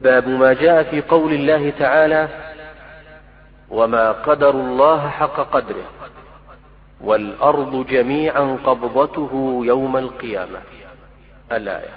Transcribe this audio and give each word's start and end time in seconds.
باب 0.00 0.28
ما 0.28 0.52
جاء 0.52 0.82
في 0.82 1.00
قول 1.00 1.32
الله 1.32 1.70
تعالى 1.70 2.28
وما 3.70 4.12
قدروا 4.12 4.62
الله 4.62 5.08
حق 5.08 5.40
قدره 5.40 5.84
والأرض 7.00 7.86
جميعا 7.86 8.58
قبضته 8.64 9.60
يوم 9.64 9.96
القيامة. 9.96 10.58
الآية. 11.52 11.90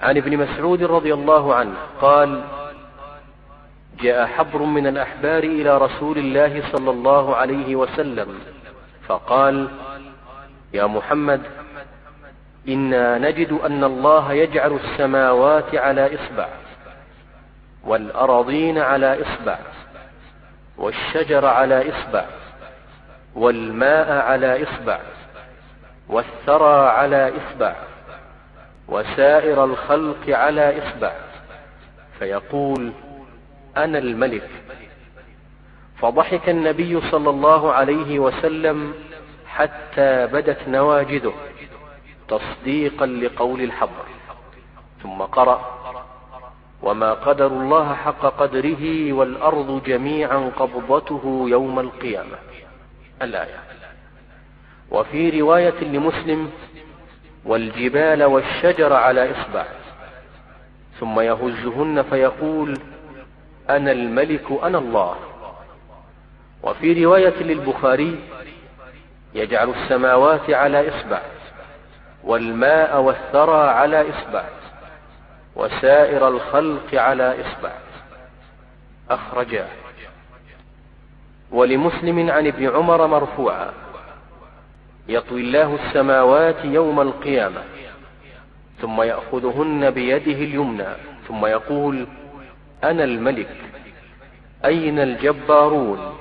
عن 0.00 0.16
ابن 0.16 0.36
مسعود 0.36 0.82
رضي 0.82 1.14
الله 1.14 1.54
عنه 1.54 1.74
قال 2.00 2.44
جاء 4.00 4.26
حبر 4.26 4.62
من 4.62 4.86
الأحبار 4.86 5.42
إلى 5.42 5.78
رسول 5.78 6.18
الله 6.18 6.62
صلى 6.72 6.90
الله 6.90 7.36
عليه 7.36 7.76
وسلم 7.76 8.38
فقال 9.06 9.68
يا 10.72 10.86
محمد 10.86 11.40
إنا 12.68 13.18
نجد 13.18 13.52
أن 13.52 13.84
الله 13.84 14.32
يجعل 14.32 14.72
السماوات 14.72 15.74
على 15.74 16.14
إصبع 16.14 16.48
والأراضين 17.84 18.78
على 18.78 19.22
إصبع 19.22 19.58
والشجر 20.78 21.46
على 21.46 21.90
إصبع 21.90 22.24
والماء 23.34 24.12
على 24.12 24.62
إصبع 24.62 25.00
والثرى 26.08 26.88
على 26.88 27.32
إصبع 27.36 27.76
وسائر 28.88 29.64
الخلق 29.64 30.28
على 30.28 30.78
إصبع 30.78 31.12
فيقول 32.18 32.92
أنا 33.76 33.98
الملك 33.98 34.50
فضحك 35.98 36.48
النبي 36.48 37.00
صلى 37.10 37.30
الله 37.30 37.72
عليه 37.72 38.18
وسلم 38.18 38.94
حتى 39.46 40.26
بدت 40.26 40.68
نواجذه 40.68 41.34
تصديقا 42.28 43.06
لقول 43.06 43.60
الحبر 43.60 44.04
ثم 45.02 45.22
قرأ 45.22 45.74
وما 46.82 47.12
قدر 47.12 47.46
الله 47.46 47.94
حق 47.94 48.20
قدره 48.20 49.12
والأرض 49.12 49.82
جميعا 49.86 50.50
قبضته 50.56 51.44
يوم 51.48 51.80
القيامة. 51.80 52.36
الآية. 53.22 53.58
وفي 54.90 55.40
رواية 55.40 55.84
لمسلم 55.84 56.50
والجبال 57.44 58.24
والشجر 58.24 58.92
على 58.92 59.30
إصبع. 59.30 59.64
ثم 61.00 61.20
يهزهن 61.20 62.02
فيقول 62.02 62.78
أنا 63.70 63.92
الملك 63.92 64.52
أنا 64.62 64.78
الله. 64.78 65.16
وفي 66.62 67.04
رواية 67.04 67.42
للبخاري 67.42 68.18
يجعل 69.34 69.70
السماوات 69.70 70.50
على 70.50 70.88
إصبع. 70.88 71.22
والماء 72.24 73.00
والثرى 73.00 73.68
على 73.68 74.10
إصبع 74.10 74.44
وسائر 75.56 76.28
الخلق 76.28 76.94
على 76.94 77.36
إصبع 77.40 77.72
أخرجاه. 79.10 79.68
ولمسلم 81.50 82.30
عن 82.30 82.46
ابن 82.46 82.68
عمر 82.68 83.06
مرفوعا 83.06 83.72
يطوي 85.08 85.40
الله 85.40 85.74
السماوات 85.74 86.64
يوم 86.64 87.00
القيامة 87.00 87.62
ثم 88.80 89.02
يأخذهن 89.02 89.90
بيده 89.90 90.32
اليمنى 90.32 90.86
ثم 91.28 91.46
يقول 91.46 92.06
أنا 92.84 93.04
الملك 93.04 93.56
أين 94.64 94.98
الجبارون؟ 94.98 96.16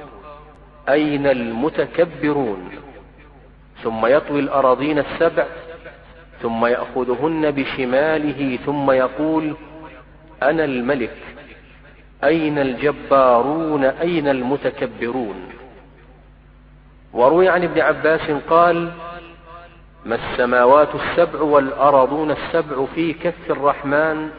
أين 0.90 1.28
المتكبرون؟ 1.28 2.70
ثم 3.84 4.06
يطوي 4.06 4.40
الأراضين 4.40 5.00
السبع 5.00 5.46
ثم 6.44 6.66
يأخذهن 6.66 7.52
بشماله 7.52 8.60
ثم 8.66 8.92
يقول 8.92 9.56
أنا 10.44 10.66
الملك 10.66 11.18
أين 12.24 12.60
الجبارون 12.60 13.84
أين 13.84 14.28
المتكبرون؟ 14.28 15.36
وروي 17.14 17.50
عن 17.50 17.64
ابن 17.64 17.82
عباس 17.82 18.32
قال 18.50 18.92
ما 20.06 20.16
السماوات 20.16 20.90
السبع 20.96 21.42
والأرضون 21.42 22.32
السبع 22.32 22.86
في 22.96 23.14
كف 23.14 23.52
الرحمن 23.52 24.30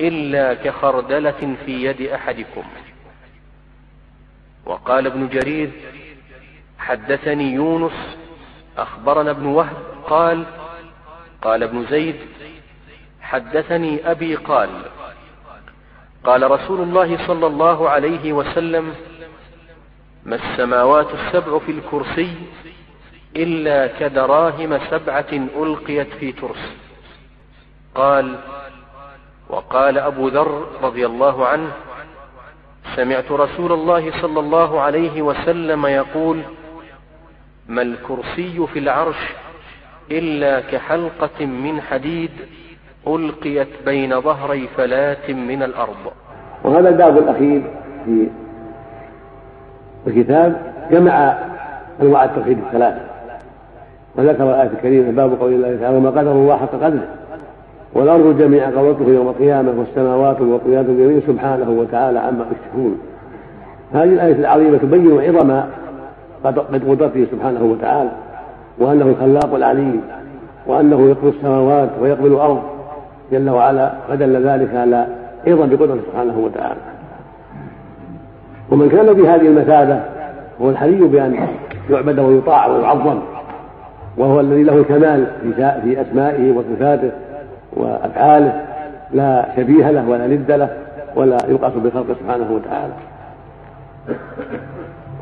إلا 0.00 0.54
كخردلة 0.54 1.56
في 1.66 1.84
يد 1.84 2.02
أحدكم. 2.02 2.62
وقال 4.66 5.06
ابن 5.06 5.28
جرير 5.28 5.70
حدثني 6.78 7.52
يونس 7.52 8.16
أخبرنا 8.78 9.30
ابن 9.30 9.46
وهب 9.46 9.76
قال 10.06 10.44
قال 11.42 11.62
ابن 11.62 11.86
زيد 11.90 12.16
حدثني 13.20 14.10
أبي 14.10 14.34
قال 14.36 14.70
قال 16.24 16.50
رسول 16.50 16.80
الله 16.80 17.26
صلى 17.26 17.46
الله 17.46 17.88
عليه 17.88 18.32
وسلم 18.32 18.94
ما 20.24 20.36
السماوات 20.36 21.06
السبع 21.14 21.58
في 21.58 21.72
الكرسي 21.72 22.34
إلا 23.36 23.86
كدراهم 23.86 24.78
سبعة 24.90 25.32
ألقيت 25.32 26.08
في 26.14 26.32
ترس. 26.32 26.72
قال 27.94 28.38
وقال 29.48 29.98
أبو 29.98 30.28
ذر 30.28 30.66
رضي 30.82 31.06
الله 31.06 31.46
عنه 31.46 31.72
سمعت 32.96 33.32
رسول 33.32 33.72
الله 33.72 34.20
صلى 34.22 34.40
الله 34.40 34.80
عليه 34.80 35.22
وسلم 35.22 35.86
يقول 35.86 36.42
ما 37.68 37.82
الكرسي 37.82 38.66
في 38.72 38.78
العرش 38.78 39.16
إلا 40.10 40.60
كحلقة 40.60 41.46
من 41.46 41.80
حديد 41.80 42.30
ألقيت 43.06 43.68
بين 43.86 44.20
ظهري 44.20 44.68
فلاة 44.76 45.32
من 45.32 45.62
الأرض. 45.62 46.12
وهذا 46.64 46.88
الباب 46.88 47.18
الأخير 47.18 47.62
في 48.04 48.26
الكتاب 50.06 50.62
جمع 50.90 51.38
أنواع 52.02 52.24
التوحيد 52.24 52.58
الثلاثة. 52.58 53.00
وذكر 54.16 54.50
الآية 54.50 54.70
الكريمة 54.76 55.10
باب 55.10 55.40
قول 55.40 55.52
الله 55.52 55.76
تعالى 55.80 55.96
وما 55.96 56.10
قدر 56.10 56.32
الله 56.32 56.56
حق 56.56 56.74
قدره 56.74 57.08
والأرض 57.94 58.38
جميعا 58.38 58.70
قبضته 58.70 59.08
يوم 59.08 59.28
القيامة 59.28 59.74
والسماوات 59.78 60.40
مطويات 60.40 60.86
بيمينه 60.86 61.22
سبحانه 61.26 61.70
وتعالى 61.70 62.18
عما 62.18 62.46
يشركون. 62.52 63.00
هذه 63.92 64.04
الآية 64.04 64.32
العظيمة 64.32 64.78
تبين 64.78 65.20
عظم 65.20 65.62
قدرته 66.90 67.26
سبحانه 67.32 67.62
وتعالى. 67.62 68.10
وأنه 68.78 69.04
الخلاق 69.04 69.54
العليم 69.54 70.00
وأنه 70.66 71.08
يقبل 71.08 71.28
السماوات 71.28 71.90
ويقبل 72.00 72.26
الأرض. 72.26 72.62
جل 73.32 73.50
وعلا 73.50 73.92
فدل 74.08 74.48
ذلك 74.48 74.74
على 74.74 75.06
أيضا 75.46 75.66
بقدرته 75.66 76.00
سبحانه 76.10 76.38
وتعالى. 76.38 76.80
ومن 78.70 78.88
كان 78.88 79.12
بهذه 79.12 79.46
المثابة 79.46 80.00
هو 80.62 80.70
الحري 80.70 81.00
بأن 81.00 81.48
يعبد 81.90 82.18
ويطاع 82.18 82.66
ويعظم 82.66 83.18
وهو 84.16 84.40
الذي 84.40 84.62
له 84.62 84.74
الكمال 84.74 85.26
في 85.82 86.00
أسمائه 86.00 86.52
وصفاته 86.52 87.10
وأفعاله. 87.72 88.60
لا 89.12 89.48
شبيه 89.56 89.90
له 89.90 90.08
ولا 90.08 90.26
ند 90.26 90.50
له 90.50 90.68
ولا 91.16 91.36
يقاس 91.48 91.72
بخلقه 91.72 92.14
سبحانه 92.20 92.52
وتعالى. 92.52 92.92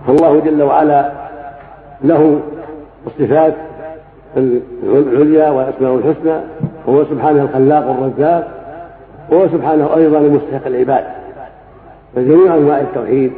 فالله 0.07 0.41
جل 0.41 0.63
وعلا 0.63 1.13
له 2.05 2.41
الصفات 3.07 3.55
العليا 4.85 5.51
والأسماء 5.51 5.95
الحسنى 5.95 6.41
وهو 6.87 7.05
سبحانه 7.05 7.43
الخلاق 7.43 7.91
الرزاق 7.91 8.49
وهو 9.31 9.49
سبحانه 9.49 9.97
أيضا 9.97 10.19
المستحق 10.19 10.67
العباد. 10.67 11.05
فجميع 12.17 12.55
أنواع 12.55 12.81
التوحيد 12.81 13.33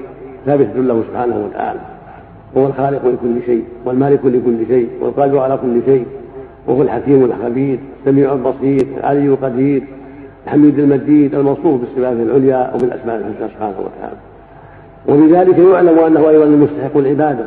ثابته 0.46 0.80
له 0.80 1.02
سبحانه 1.10 1.44
وتعالى. 1.46 1.80
هو 2.56 2.66
الخالق 2.66 3.06
لكل 3.06 3.42
شيء 3.46 3.64
والمالك 3.84 4.24
لكل 4.24 4.66
شيء 4.68 4.88
والقادر 5.00 5.38
على 5.38 5.56
كل 5.56 5.80
شيء 5.86 6.06
وهو 6.66 6.82
الحكيم 6.82 7.24
الخبير 7.24 7.78
السميع 8.00 8.32
البصير 8.32 8.86
العلي 8.96 9.26
القدير 9.26 9.82
الحميد 10.46 10.78
المجيد 10.78 11.34
الموصوف 11.34 11.80
بالصفات 11.80 12.12
العليا 12.12 12.70
وبالأسماء 12.74 13.16
الحسنى 13.16 13.48
سبحانه 13.48 13.74
وتعالى. 13.78 14.16
وبذلك 15.08 15.58
يعلم 15.58 15.98
أنه 15.98 16.28
أيضا 16.28 16.44
المستحق 16.44 16.96
العبادة. 16.96 17.44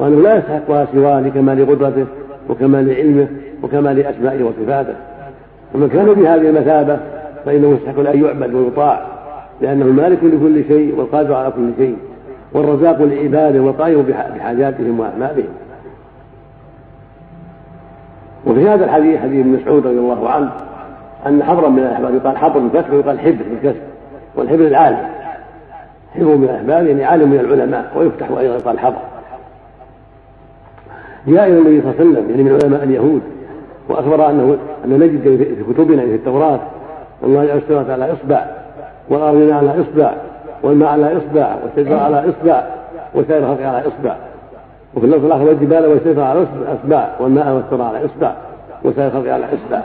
وأنه 0.00 0.22
لا 0.22 0.36
يستحقها 0.38 0.86
سواه 0.92 1.20
لكمال 1.20 1.70
قدرته 1.70 2.06
وكمال 2.48 2.94
علمه 2.94 3.28
وكمال 3.62 4.06
اسمائه 4.06 4.44
وصفاته. 4.44 4.94
ومن 5.74 5.88
كان 5.88 6.06
بهذه 6.06 6.48
المثابة 6.48 6.98
فإنه 7.44 7.68
يستحق 7.68 8.10
أن 8.10 8.24
يعبد 8.24 8.54
ويطاع 8.54 9.06
لأنه 9.60 9.84
المالك 9.84 10.24
لكل 10.24 10.64
شيء 10.68 10.94
والقادر 10.98 11.34
على 11.34 11.50
كل 11.50 11.70
شيء 11.78 11.96
والرزاق 12.52 13.02
لعباده 13.02 13.60
والقائم 13.60 14.02
بحاجاتهم 14.36 15.00
وأعمالهم. 15.00 15.48
وفي 18.46 18.68
هذا 18.68 18.84
الحديث 18.84 19.20
حديث 19.20 19.40
ابن 19.40 19.60
مسعود 19.60 19.86
رضي 19.86 19.98
الله 19.98 20.30
عنه 20.30 20.50
أن 21.26 21.42
حبرا 21.42 21.68
من 21.68 21.78
الأحبار 21.78 22.14
يقال 22.14 22.36
حبر 22.36 22.60
بالكسر 22.60 22.94
ويقال 22.94 23.20
حبر 23.20 23.44
بالكسر 23.50 23.80
والحبر 24.36 24.66
العالم. 24.66 25.08
حبر 26.14 26.36
من 26.36 26.44
الأحبار 26.44 26.86
يعني 26.86 27.04
عالم 27.04 27.30
من 27.30 27.40
العلماء 27.40 27.92
ويفتح 27.96 28.28
أيضا 28.30 28.54
يقال 28.54 28.78
حبر. 28.78 29.09
جاء 31.26 31.46
إلى 31.46 31.58
النبي 31.58 31.80
صلى 31.80 31.90
الله 31.90 32.00
عليه 32.00 32.10
وسلم 32.10 32.30
يعني 32.30 32.42
من 32.42 32.58
علماء 32.62 32.84
اليهود 32.84 33.22
وأخبر 33.88 34.30
انه 34.30 34.56
أن 34.84 34.90
نجد 34.90 35.22
في 35.22 35.72
كتبنا 35.72 36.02
في 36.02 36.14
التوراة 36.14 36.60
الله 37.22 37.44
جعل 37.44 37.56
السماوات 37.56 37.90
على 37.90 38.12
إصبع 38.12 38.46
والأرض 39.08 39.50
على 39.50 39.80
إصبع 39.80 40.12
والماء 40.62 40.88
على 40.88 41.16
إصبع 41.16 41.56
والشجر 41.62 41.96
على 41.96 42.24
إصبع 42.28 42.64
وسائر 43.14 43.52
الخلق 43.52 43.66
على 43.66 43.78
إصبع. 43.78 44.16
وفي 44.96 45.06
اللفظ 45.06 45.24
الآخر 45.24 45.44
والجبال 45.44 45.86
والشجر 45.86 46.22
على 46.22 46.46
إصبع 46.68 47.08
والماء 47.20 47.54
والثرى 47.54 47.82
على 47.82 48.04
إصبع 48.04 48.34
وسائر 48.84 49.08
الخلق 49.08 49.32
على 49.32 49.44
إصبع. 49.44 49.82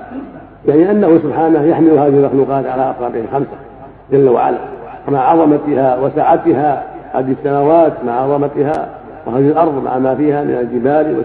يعني 0.67 0.91
أنه 0.91 1.19
سبحانه 1.23 1.63
يحمل 1.63 1.91
هذه 1.91 2.07
المخلوقات 2.07 2.65
على 2.65 2.91
اصابعه 2.91 3.21
الخمسه 3.21 3.57
جل 4.11 4.29
وعلا. 4.29 4.57
مع 5.07 5.19
عظمتها 5.19 5.99
وسعتها 5.99 6.83
هذه 7.13 7.35
السماوات 7.39 7.93
مع 8.05 8.21
عظمتها 8.21 8.89
وهذه 9.25 9.47
الأرض 9.47 9.83
مع 9.83 9.99
ما 9.99 10.15
فيها 10.15 10.43
من 10.43 10.51
الجبال 10.51 11.23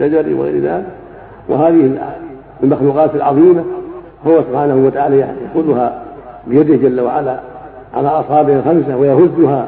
والشجر 0.00 0.34
وغير 0.34 0.62
ذلك. 0.62 0.86
وهذه 1.48 1.98
المخلوقات 2.62 3.14
العظيمة 3.14 3.64
هو 4.26 4.42
سبحانه 4.50 4.86
وتعالى 4.86 5.18
يأخذها 5.18 6.02
بيده 6.46 6.76
جل 6.76 7.00
وعلا 7.00 7.40
على 7.94 8.08
أصابعه 8.08 8.58
الخمسة 8.58 8.96
ويهزها 8.96 9.66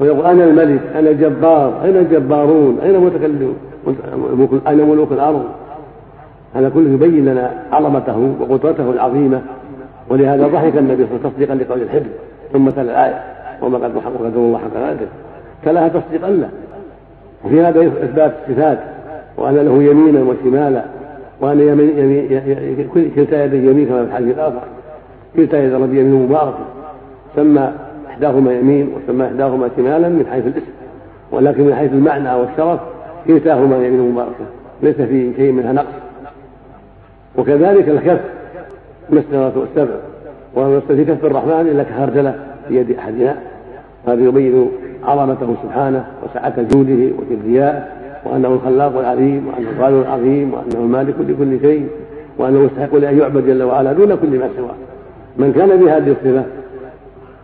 ويقول 0.00 0.26
أنا 0.26 0.44
الملك 0.44 0.80
أنا 0.94 1.10
الجبار 1.10 1.72
أين 1.84 1.96
الجبارون؟ 1.96 2.78
أين 2.82 2.94
المتكلمون 2.94 3.56
أين 4.68 4.88
ملوك 4.88 5.12
الأرض؟ 5.12 5.44
هذا 6.54 6.68
كله 6.68 6.90
يبين 6.90 7.24
لنا 7.24 7.50
عظمته 7.72 8.34
وقدرته 8.40 8.90
العظيمة. 8.90 9.42
ولهذا 10.08 10.46
ضحك 10.46 10.76
النبي 10.76 11.06
صلى 11.06 11.16
الله 11.16 11.18
عليه 11.18 11.20
وسلم 11.20 11.30
تصديقا 11.30 11.54
لقول 11.54 11.82
الحبر 11.82 12.06
ثم 12.52 12.70
تلا 12.70 12.82
الآية 12.82 13.22
وما 13.62 13.78
قد 13.78 13.96
وقدر 13.96 14.38
الله 14.38 14.58
حق 14.58 14.88
ذلك 14.90 15.08
تلاها 15.64 15.88
تصديقا 15.88 16.30
له. 16.30 16.48
وفي 17.44 17.60
هذا 17.60 17.80
إثبات 17.80 18.32
الصفات 18.48 18.78
وأن 19.36 19.56
له 19.56 19.82
يمينا 19.82 20.20
وشمالا 20.20 20.84
وأن 21.40 21.60
يمين 21.60 21.98
يمين 21.98 22.88
كلتا 23.16 23.44
يديه 23.44 23.70
يمين 23.70 23.86
كما 23.86 24.04
في 24.04 24.10
الحديث 24.10 24.34
الآخر. 24.34 24.62
كلتا 25.36 25.64
يد 25.64 25.72
الرب 25.72 25.94
يمين 25.94 26.22
مباركة 26.22 26.64
سمى 27.36 27.72
إحداهما 28.08 28.52
يمين 28.52 28.92
وسمى 28.94 29.26
إحداهما 29.26 29.68
شمالا 29.76 30.08
من 30.08 30.26
حيث 30.30 30.46
الاسم 30.46 30.72
ولكن 31.32 31.62
من 31.62 31.74
حيث 31.74 31.92
المعنى 31.92 32.34
والشرف 32.34 32.80
كلتاهما 33.26 33.76
يمين 33.76 34.12
مباركة 34.12 34.44
ليس 34.82 34.96
في 34.96 35.32
شيء 35.36 35.52
منها 35.52 35.72
نقص. 35.72 35.94
وكذلك 37.36 37.88
الكف 37.88 38.20
السماوات 39.12 39.56
والسبع 39.56 39.94
وما 40.54 40.80
في 40.80 41.04
كف 41.04 41.24
الرحمن 41.24 41.60
إلا 41.60 41.82
كخردلة 41.82 42.34
في 42.68 42.76
يد 42.76 42.98
أحدنا 42.98 43.36
هذا 44.06 44.24
يبين 44.24 44.68
عظمته 45.04 45.54
سبحانه 45.62 46.04
وسعة 46.24 46.62
جوده 46.62 47.12
وكبريائه 47.18 47.84
وأنه 48.24 48.48
الخلاق 48.48 48.98
العليم 48.98 49.46
وأنه 49.48 49.70
القادر 49.70 50.00
العظيم 50.00 50.54
وأنه 50.54 50.84
المالك 50.84 51.14
لكل 51.20 51.60
شيء 51.60 51.86
وأنه 52.38 52.64
يستحق 52.64 52.94
لأن 52.96 53.18
يعبد 53.18 53.46
جل 53.46 53.62
وعلا 53.62 53.92
دون 53.92 54.14
كل 54.14 54.38
ما 54.38 54.48
سواه. 54.56 54.74
من 55.36 55.52
كان 55.52 55.68
بهذه 55.68 56.10
الصفة 56.10 56.44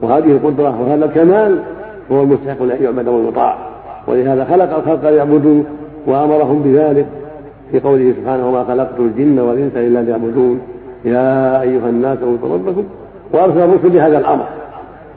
وهذه 0.02 0.32
القدرة 0.32 0.82
وهذا 0.82 1.05
الكمال 1.05 1.58
هو 2.12 2.22
المستحق 2.22 2.62
لأن 2.62 2.82
يعبد 2.82 3.08
والمطاع 3.08 3.58
ولهذا 4.06 4.44
خلق 4.44 4.76
الخلق 4.76 5.11
ليعبدوه 5.11 5.64
وأمرهم 6.06 6.62
بذلك. 6.62 7.06
في 7.72 7.81
قوله 7.81 8.14
سبحانه 8.20 8.49
وما 8.49 8.64
خلقت 8.64 9.00
الجن 9.00 9.38
والإنس 9.38 9.72
إلا 9.76 10.02
ليعبدون. 10.02 10.61
يا 11.04 11.62
أيها 11.62 11.88
الناس 11.88 12.19
اعبدوا 12.22 12.54
ربكم 12.54 12.84
وأرسل 13.32 13.58
الرسل 13.58 13.88
بهذا 13.88 14.19
الأمر. 14.19 14.44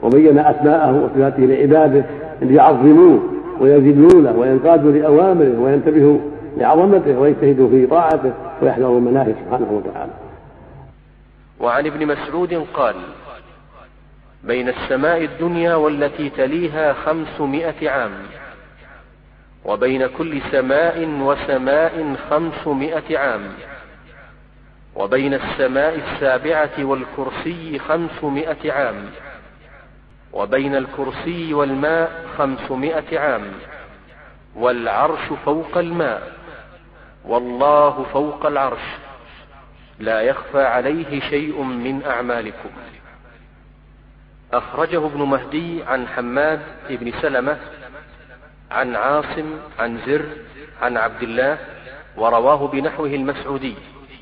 وبين 0.02 0.38
أسماءه 0.38 0.92
وصفاته 0.92 1.42
لعباده 1.42 2.04
ليعظموه 2.42 3.22
ويذلونه 3.60 4.32
وينقادوا 4.38 4.92
لأوامره 4.92 5.60
وينتبهوا 5.60 6.18
لعظمته 6.56 7.18
ويجتهدوا 7.18 7.68
في 7.68 7.86
طاعته 7.86 8.32
ويحذروا 8.62 9.00
مناهج 9.00 9.34
سبحانه 9.44 9.72
وتعالى. 9.72 10.12
وعن 11.60 11.86
ابن 11.86 12.06
مسعود 12.06 12.66
قال 12.74 12.94
بين 14.44 14.68
السماء 14.68 15.24
الدنيا 15.24 15.74
والتي 15.74 16.30
تليها 16.30 16.92
خمسمائة 16.92 17.90
عام 17.90 18.12
وبين 19.64 20.06
كل 20.06 20.40
سماء 20.52 21.08
وسماء 21.20 22.16
خمسمائة 22.30 23.18
عام 23.18 23.42
وبين 24.96 25.34
السماء 25.34 25.98
السابعة 25.98 26.84
والكرسي 26.84 27.78
خمسمائة 27.78 28.72
عام. 28.72 28.96
وبين 30.32 30.76
الكرسي 30.76 31.54
والماء 31.54 32.26
خمسمائة 32.38 33.18
عام 33.18 33.52
والعرش 34.54 35.32
فوق 35.44 35.78
الماء 35.78 36.32
والله 37.24 38.06
فوق 38.12 38.46
العرش 38.46 38.82
لا 39.98 40.20
يخفى 40.20 40.62
عليه 40.62 41.20
شيء 41.20 41.62
من 41.62 42.04
أعمالكم. 42.04 42.70
أخرجه 44.52 45.06
ابن 45.06 45.22
مهدي 45.22 45.82
عن 45.82 46.08
حماد 46.08 46.60
بن 46.90 47.12
سلمة 47.22 47.58
عن 48.70 48.96
عاصم 48.96 49.58
عن 49.78 49.98
زر 50.06 50.26
عن 50.82 50.96
عبد 50.96 51.22
الله 51.22 51.58
ورواه 52.16 52.68
بنحوه 52.68 53.06
المسعودي 53.06 53.74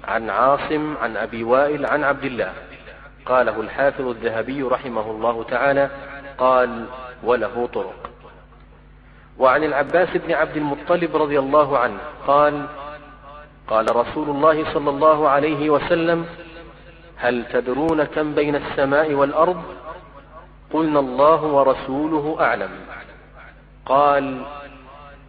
عن 0.05 0.31
عاصم 0.31 0.97
عن 0.97 1.17
أبي 1.17 1.45
وائل 1.45 1.87
عن 1.87 2.05
عبد 2.05 2.25
الله. 2.25 2.53
قاله 3.27 3.61
الحافظ 3.61 4.07
الذهبي 4.07 4.63
رحمه 4.63 5.11
الله 5.11 5.45
تعالى 5.45 5.91
قال 6.39 6.87
وله 7.23 7.69
طرق. 7.75 8.11
وعن 9.39 9.65
العباس 9.65 10.09
بن 10.17 10.33
عبد 10.33 10.57
المطلب 10.57 11.17
رضي 11.17 11.39
الله 11.39 11.79
عنه 11.79 11.99
قال 12.27 12.67
قال 13.69 13.97
رسول 13.97 14.31
الله 14.31 14.75
صلى 14.75 14.91
الله 14.91 15.29
عليه 15.29 15.71
وسلم 15.71 16.27
هل 17.17 17.45
تدرون 17.53 18.05
كم 18.05 18.35
بين 18.35 18.57
السماء 18.57 19.13
والأرض؟ 19.13 19.63
قلنا 20.73 21.01
الله 21.01 21.43
ورسوله 21.43 22.37
أعلم. 22.41 22.71
قال 23.87 24.43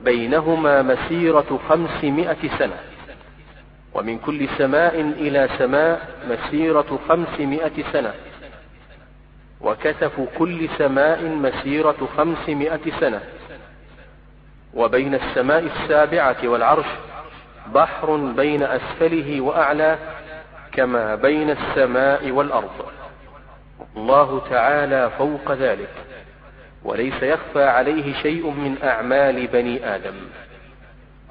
بينهما 0.02 0.82
مسيرة 0.82 1.60
خمسمائة 1.70 2.58
سنة. 2.58 2.91
ومن 3.94 4.18
كل 4.18 4.48
سماء 4.58 5.02
إلى 5.02 5.50
سماء 5.58 6.08
مسيرة 6.30 7.00
خمسمائة 7.10 7.84
سنة. 7.94 8.14
وكتف 9.62 10.22
كل 10.38 10.70
سماء 10.78 11.24
مسيرة 11.24 12.08
خمسمائة 12.18 13.00
سنة. 13.00 13.22
وبين 14.74 15.16
السماء 15.16 15.60
السابعة 15.76 16.38
والعرش 16.44 16.86
بحر 17.74 18.16
بين 18.16 18.64
أسفله 18.64 19.42
وأعلاه 19.42 19.98
كما 20.72 21.16
بين 21.16 21.50
السماء 21.50 22.32
والأرض. 22.32 22.86
الله 23.98 24.42
تعالى 24.50 25.12
فوق 25.18 25.52
ذلك. 25.52 25.94
وليس 26.84 27.24
يخفى 27.24 27.64
عليه 27.64 28.14
شيء 28.14 28.50
من 28.50 28.78
أعمال 28.84 29.48
بني 29.48 29.96
آدم. 29.96 30.16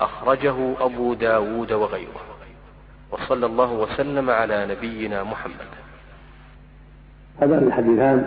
أخرجه 0.01 0.75
أبو 0.81 1.15
داود 1.15 1.73
وغيره. 1.73 2.30
وصلى 3.13 3.47
الله 3.47 3.73
وسلم 3.73 4.31
على 4.31 4.67
نبينا 4.67 5.23
محمد. 5.23 5.71
هذان 7.41 7.63
الحديثان 7.63 8.25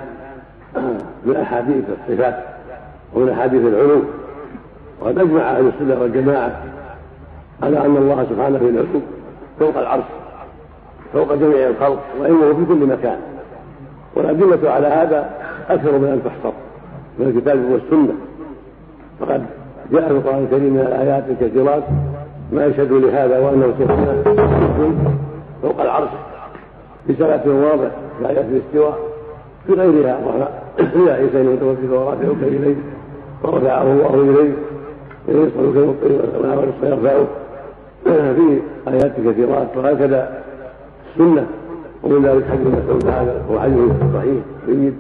من 1.25 1.35
أحاديث 1.35 1.83
الصفات 1.89 2.43
ومن 3.13 3.29
أحاديث 3.29 3.61
العلوم 3.61 4.07
وقد 4.99 5.17
أجمع 5.19 5.41
أهل 5.41 5.67
السنة 5.67 6.01
والجماعة 6.01 6.63
على 7.63 7.85
أن 7.85 7.97
الله 7.97 8.27
سبحانه 8.29 8.57
في 8.57 8.65
العلوم 8.65 9.03
فوق 9.59 9.77
العرش 9.77 10.03
فوق 11.13 11.33
جميع 11.33 11.67
الخلق 11.67 12.03
وإنه 12.19 12.53
في 12.53 12.65
كل 12.65 12.85
مكان. 12.85 13.19
والأدلة 14.15 14.71
على 14.71 14.87
هذا 14.87 15.29
أكثر 15.69 15.91
من 15.97 16.07
أن 16.07 16.21
تحصر 16.25 16.53
من 17.19 17.27
الكتاب 17.27 17.59
والسنة. 17.71 18.13
فقد 19.19 19.45
جاء 19.91 20.07
في 20.07 20.13
القرآن 20.13 20.43
الكريم 20.43 20.73
من 20.73 20.79
الآيات 20.79 21.23
الكثيرات 21.29 21.83
ما 22.51 22.65
يشهد 22.65 22.91
لهذا 22.91 23.39
وأنه 23.39 23.73
سبحانه 23.79 24.23
فوق 25.61 25.81
العرش. 25.81 26.09
بثلاث 27.09 27.47
واضح 27.47 27.91
في 28.19 28.29
آيات 28.29 28.45
الاستواء 28.45 28.99
في 29.67 29.73
غيرها 29.73 30.19
يا 31.07 31.13
عيسى 31.13 31.43
متوفيك 31.43 31.91
ورافعك 31.91 32.43
إليه. 32.43 32.75
ورفعه 33.43 33.83
الله 33.83 34.53
يصعدك 35.27 35.77
الطير 35.77 36.21
والعمل 36.37 36.71
يرفعه 36.83 37.25
في 38.33 38.59
آيات 38.87 39.11
كثيرات 39.27 39.67
وهكذا 39.77 40.41
السنة. 41.11 41.45
ومن 42.03 42.25
ذلك 42.25 42.43
حديث 42.51 42.67
مسعود 42.67 43.05
هذا 43.05 43.41
هو 43.51 43.59
حديث 43.59 43.91
صحيح 44.13 44.43
جيد. 44.67 44.93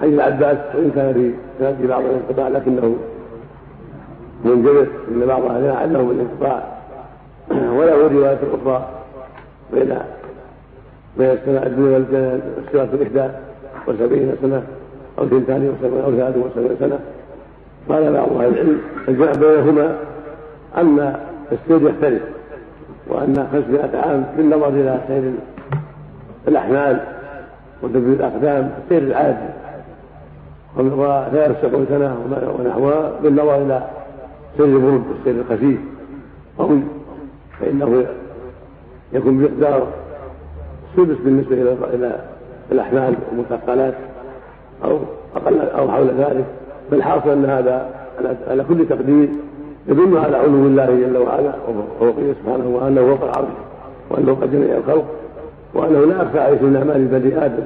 حديث 0.00 0.14
العباس 0.14 0.58
وإن 0.74 0.90
كان 0.94 1.34
في 1.80 1.86
بعض 1.86 2.02
الانقطاع 2.02 2.48
لكنه 2.48 2.96
منجبر 4.44 4.86
ان 5.10 5.26
بعض 5.26 5.44
اهلنا 5.44 5.74
عله 5.74 6.02
بالانقطاع 6.02 6.62
وله 7.50 8.08
رواية 8.08 8.38
أخرى 8.62 8.88
بين 9.72 9.98
بين 11.18 11.30
السماء 11.30 11.66
الدنيا 11.66 11.98
والسماء 11.98 12.88
الإحدى 12.94 13.28
وسبعين 13.86 14.36
سنة 14.42 14.62
أو 15.18 15.24
اثنتان 15.24 15.74
وسبعين 15.74 16.04
أو 16.04 16.10
ثلاث 16.10 16.36
وسبعين 16.36 16.76
سنة. 16.80 16.98
قال 17.88 18.12
بعض 18.12 18.32
أهل 18.32 18.46
العلم 18.46 18.80
الجمع 19.08 19.32
بينهما 19.32 19.96
أن 20.76 21.16
السير 21.52 21.90
يختلف 21.90 22.22
وأن 23.08 23.48
500 23.52 24.02
عام 24.02 24.24
بالنظر 24.36 24.68
إلى 24.68 25.00
سير 25.08 25.32
الأحمال 26.48 27.00
وتبديل 27.82 28.12
الأقدام 28.12 28.70
سير 28.88 29.02
العادي. 29.02 29.48
وغير 30.76 31.54
سبعون 31.62 31.86
سنة 31.88 32.16
ونحوها 32.58 33.12
بالنظر 33.22 33.56
إلى 33.56 33.82
سير 34.56 34.66
البرد 34.66 35.02
والسير 35.08 35.42
الخفيف 35.42 35.78
قوي 36.58 36.80
فإنه 37.60 38.06
يكون 39.12 39.38
بمقدار 39.38 39.86
سدس 40.96 41.16
بالنسبة 41.24 41.54
إلى 41.54 41.76
إلى 41.94 42.20
الأحمال 42.72 43.14
والمثقلات 43.30 43.94
أو 44.84 44.98
أقل 45.36 45.60
أو 45.60 45.88
حول 45.90 46.06
ذلك. 46.06 46.44
فالحاصل 46.90 47.30
أن 47.30 47.44
هذا 47.44 47.90
على 48.48 48.64
كل 48.68 48.86
تقدير 48.88 49.28
يدل 49.88 50.18
على 50.18 50.36
علو 50.36 50.66
الله 50.66 50.86
جل 50.86 51.16
وعلا 51.16 51.52
وفوقه 51.68 52.34
سبحانه 52.42 52.68
وأنه 52.68 53.16
فوق 53.16 53.24
العرش 53.24 53.54
وأنه 54.10 54.34
قد 54.34 54.52
جميع 54.52 54.76
الخلق 54.76 55.04
وأنه 55.74 56.04
لا 56.04 56.22
يخفى 56.22 56.38
عليه 56.38 56.62
من 56.62 56.76
أعمال 56.76 57.04
بني 57.04 57.44
آدم 57.44 57.64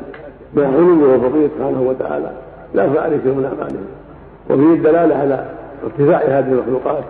مع 0.57 0.67
علوه 0.67 1.17
وفوقه 1.17 1.49
سبحانه 1.57 1.83
وتعالى 1.83 2.31
لا 2.75 2.85
يخفى 2.85 2.99
عليه 2.99 3.17
من 3.17 3.45
أعمالهم 3.45 3.87
وفيه 4.51 4.75
الدلالة 4.75 5.15
على 5.17 5.47
ارتفاع 5.85 6.39
هذه 6.39 6.53
المخلوقات 6.53 7.05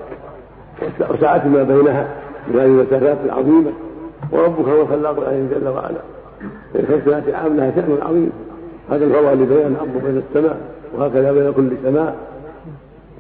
وسعة 1.11 1.49
ما 1.49 1.63
بينها 1.63 2.07
من 2.49 2.61
هذه 2.61 2.67
المسافات 2.67 3.17
العظيمة. 3.25 3.73
وربك 4.33 4.69
هو 4.69 4.83
الخلاق 4.83 5.19
العليم 5.19 5.51
جل 5.55 5.69
وعلا. 5.69 6.01
في 7.21 7.35
عام 7.35 7.57
لها 7.57 7.71
شأن 7.71 7.99
عظيم. 8.03 8.33
هذا 8.91 9.05
الفضل 9.05 9.37
بين 9.37 9.67
الأرض 9.67 9.97
وبين 9.97 10.23
السماء. 10.29 10.57
وهكذا 10.95 11.33
بين 11.33 11.53
كل 11.53 11.71
سماء. 11.83 12.17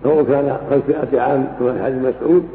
سواء 0.02 0.25
كان 0.25 0.59
500 0.71 1.21
عام 1.21 1.47
كما 1.59 1.73
في 1.73 1.82
حديث 1.85 1.99
مسعود 1.99 2.49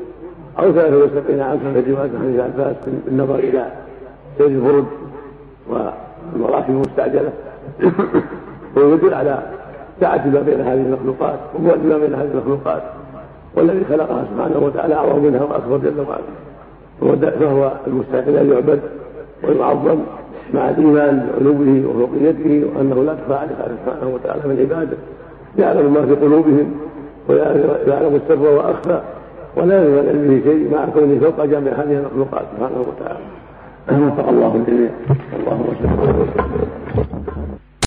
أو 0.60 0.72
73 0.72 1.40
عام 1.40 1.60
كما 1.60 1.82
في 1.82 1.92
رواية 1.92 2.10
حديث 2.20 2.40
عباس 2.40 2.76
بالنظر 3.06 3.36
إلى 3.36 3.72
سير 4.38 4.48
الفرد 4.48 4.86
والمراكب 5.70 6.70
المستعجلة. 6.70 7.32
ويدل 8.76 9.14
على 9.14 9.40
سعة 10.02 10.28
ما 10.28 10.42
بين 10.42 10.62
هذه 10.62 10.74
المخلوقات 10.74 11.40
وبعد 11.60 11.86
ما 11.86 11.98
بين 11.98 12.14
هذه 12.14 12.30
المخلوقات. 12.34 12.84
والذي 13.56 13.86
خلقها 13.90 14.26
سبحانه 14.34 14.66
وتعالى 14.66 14.96
أعظم 14.96 15.24
منها 15.24 15.44
وأكبر 15.44 15.78
جل 15.78 16.00
وعلا. 16.00 17.32
فهو 17.40 17.72
المستحق 17.88 18.28
أن 18.28 18.52
يعبد 18.52 18.80
ويعظم 19.44 20.00
مع 20.54 20.70
الإيمان 20.70 21.28
بعلوه 21.34 21.84
وفوقيته 21.90 22.66
وأنه 22.76 23.04
لا 23.04 23.14
تخفى 23.14 23.34
عليه 23.34 23.56
سبحانه 23.86 24.14
وتعالى 24.14 24.42
من 24.46 24.60
عباده. 24.60 24.98
يعلم 25.60 25.94
ما 25.94 26.06
في 26.06 26.16
قلوبهم 26.16 26.74
ويعلم 27.30 28.22
السر 28.24 28.50
وأخفى 28.56 29.02
ولا 29.56 29.80
من 29.80 30.06
علمه 30.10 30.42
شيء 30.44 30.70
مع 30.74 30.86
كونه 30.86 31.20
فوق 31.20 31.46
جميع 31.46 31.74
هذه 31.74 31.98
المخلوقات 31.98 32.46
سبحانه 32.58 32.86
وتعالى. 32.88 33.20
وفق 34.08 34.30
الله 34.30 34.56
الجميع. 34.56 34.90
اللهم 35.40 35.66
صل 35.66 35.86
وسلم 35.86 37.37